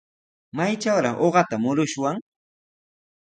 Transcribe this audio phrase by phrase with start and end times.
[0.55, 2.17] ¿Maytrawraq uqata murushwan?